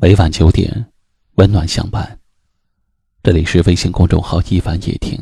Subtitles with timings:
[0.00, 0.86] 每晚九点，
[1.38, 2.16] 温暖相伴。
[3.20, 5.18] 这里是微信公众号“一凡夜听”，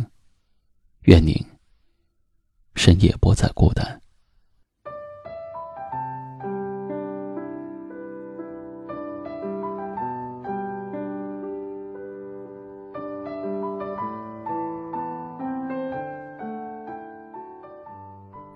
[1.05, 1.35] 愿您
[2.75, 3.99] 深夜不再孤单。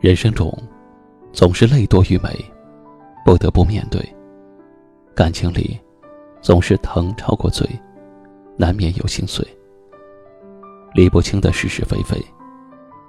[0.01, 0.53] 人生中，
[1.33, 2.29] 总是泪多于美，
[3.25, 4.07] 不得不面对。
[5.15, 5.81] 感情里，
[6.41, 7.69] 总是疼超过醉，
[8.57, 9.47] 难免有心碎。
[10.95, 12.21] 理不清的是是非非，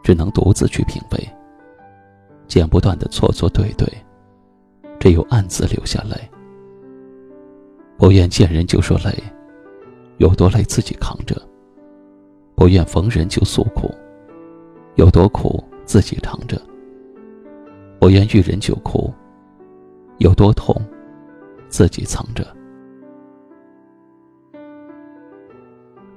[0.04, 1.30] 只能独自去品味。
[2.48, 3.88] 剪不断的错错对对，
[5.00, 6.16] 只有暗自流下泪。
[7.98, 9.12] 不愿见人就说累，
[10.18, 11.36] 有多累自己扛着；
[12.56, 13.90] 不愿逢人就诉苦，
[14.96, 16.62] 有多苦自己扛着。
[18.00, 19.14] 不愿遇人就哭，
[20.18, 20.76] 有多痛，
[21.70, 22.46] 自己藏着。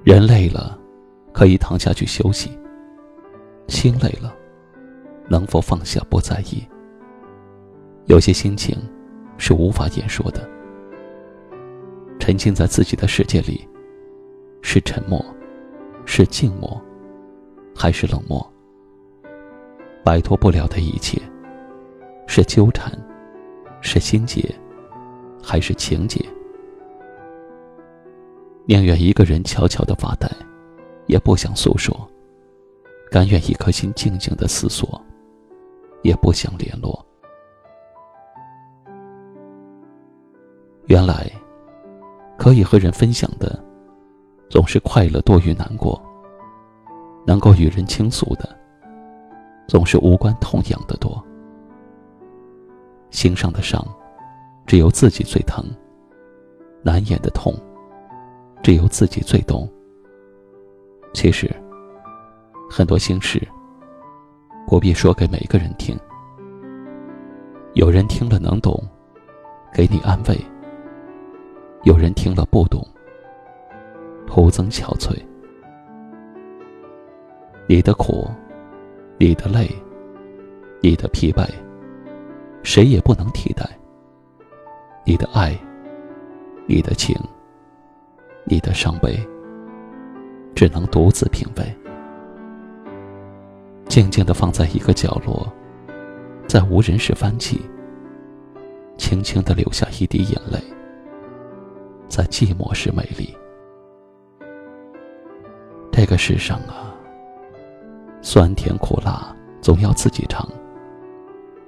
[0.05, 0.77] 人累了，
[1.33, 2.51] 可以躺下去休息；
[3.67, 4.35] 心累了，
[5.27, 6.63] 能否放下不在意？
[8.05, 8.77] 有些心情
[9.39, 10.47] 是无法言说的。
[12.19, 13.67] 沉浸在自己的世界里，
[14.61, 15.25] 是沉默，
[16.05, 16.79] 是静默，
[17.75, 18.47] 还是冷漠？
[20.03, 21.19] 摆脱不了的一切。
[22.27, 22.91] 是纠缠，
[23.81, 24.53] 是心结，
[25.41, 26.23] 还是情结？
[28.67, 30.27] 宁愿一个人悄悄的发呆，
[31.05, 31.95] 也不想诉说；
[33.11, 34.99] 甘愿一颗心静静的思索，
[36.01, 37.05] 也不想联络。
[40.87, 41.31] 原来，
[42.39, 43.63] 可以和人分享的，
[44.49, 46.01] 总是快乐多于难过；
[47.25, 48.49] 能够与人倾诉的，
[49.67, 51.23] 总是无关痛痒的多。
[53.11, 53.85] 心上的伤，
[54.65, 55.63] 只有自己最疼；
[56.83, 57.53] 难言的痛，
[58.65, 59.69] 只有自己最懂。
[61.13, 61.47] 其实，
[62.67, 63.39] 很多心事，
[64.65, 65.95] 不必说给每个人听。
[67.75, 68.83] 有人听了能懂，
[69.71, 70.35] 给你安慰；
[71.83, 72.83] 有人听了不懂，
[74.25, 75.15] 徒增憔悴。
[77.67, 78.27] 你的苦，
[79.19, 79.69] 你的累，
[80.81, 81.47] 你的疲惫。
[82.63, 83.63] 谁也不能替代
[85.05, 85.55] 你的爱，
[86.65, 87.15] 你的情，
[88.45, 89.19] 你的伤悲，
[90.53, 91.75] 只能独自品味，
[93.87, 95.51] 静静的放在一个角落，
[96.47, 97.59] 在无人时翻起，
[98.97, 100.59] 轻轻的流下一滴眼泪，
[102.07, 103.35] 在寂寞时美丽。
[105.91, 106.93] 这个世上啊，
[108.21, 110.47] 酸甜苦辣总要自己尝。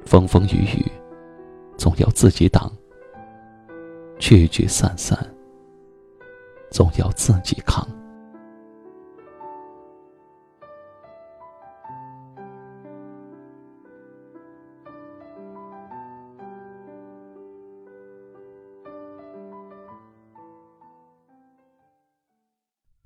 [0.06, 0.86] 风风雨雨，
[1.76, 2.70] 总要自己挡；
[4.20, 5.18] 聚聚散散，
[6.72, 7.88] 总要自己扛。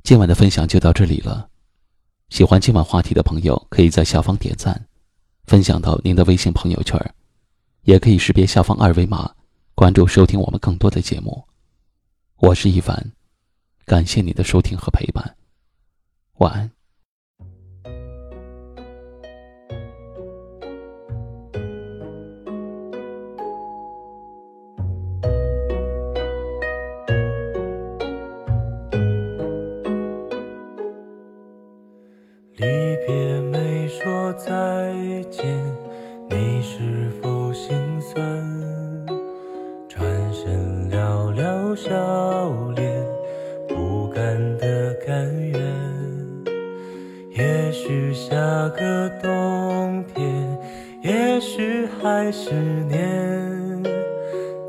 [0.04, 1.48] 今晚的分享就到这里了。
[2.28, 4.86] 喜欢今晚话题的朋友，可以在下方点赞。
[5.46, 7.00] 分享到您的微信朋友圈，
[7.84, 9.34] 也可以识别下方二维码
[9.74, 11.44] 关注收听我们更多的节目。
[12.38, 13.12] 我是一凡，
[13.86, 15.36] 感谢你的收听和陪伴，
[16.38, 16.72] 晚安。
[32.56, 32.68] 离
[33.06, 34.94] 别没说再
[35.30, 35.44] 见，
[36.30, 37.11] 你是
[47.42, 48.36] 也许下
[48.70, 50.24] 个冬天，
[51.02, 52.52] 也许还是
[52.88, 53.82] 年，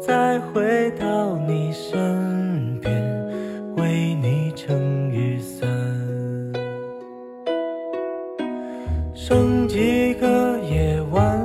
[0.00, 2.94] 再回到你身边，
[3.76, 5.68] 为你撑雨伞。
[9.14, 11.38] 剩几个夜晚，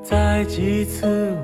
[0.00, 1.34] 再几次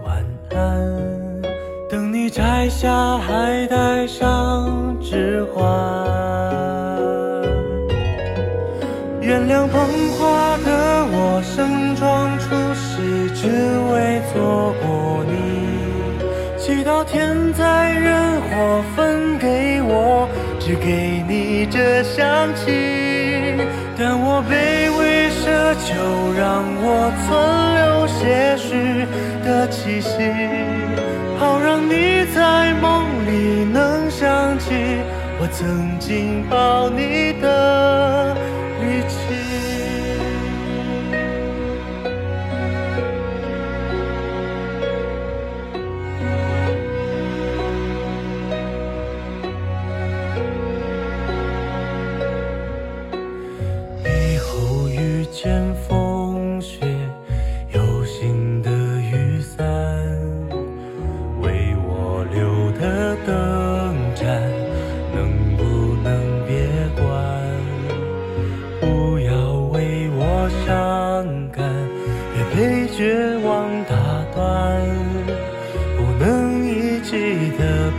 [9.58, 9.80] 像捧
[10.12, 13.48] 花的我，盛装出席，只
[13.90, 15.34] 为错过你。
[16.56, 20.28] 祈祷天灾人祸分给我，
[20.60, 22.70] 只给你这香气。
[23.98, 25.90] 但我卑微奢求，
[26.38, 27.26] 让我存
[27.74, 28.68] 留些许
[29.44, 30.08] 的气息，
[31.36, 35.00] 好让你在梦里能想起。
[35.40, 38.17] 我曾经抱你的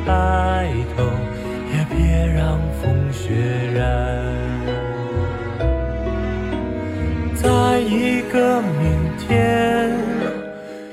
[0.06, 1.04] 白头，
[1.74, 3.34] 也别让风雪
[3.74, 3.80] 染。
[7.36, 8.72] 在一个明
[9.18, 9.92] 天，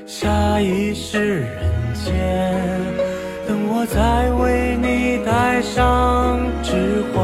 [0.05, 1.47] 下一世人
[1.93, 2.13] 间，
[3.47, 7.15] 等我再为你戴上指环。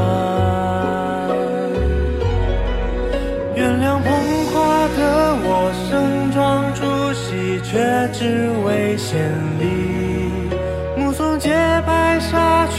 [3.55, 4.05] 原谅捧
[4.51, 4.99] 花的
[5.45, 6.81] 我盛装出
[7.13, 7.71] 席，却
[8.11, 9.31] 只为献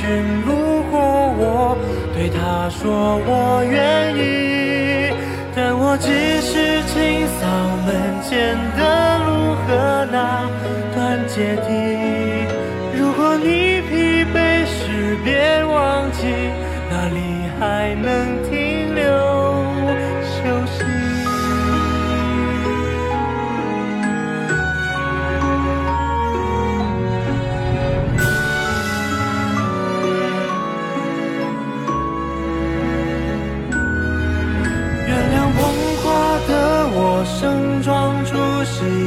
[0.05, 1.79] 纱裙路过我，
[2.15, 4.21] 对他说我愿意。
[5.57, 6.11] 但我只
[6.43, 7.47] 是清扫
[7.87, 10.45] 门前的路和那
[10.95, 11.69] 段阶梯。
[12.99, 16.27] 如果你疲惫时，别忘记
[16.91, 18.44] 哪里还能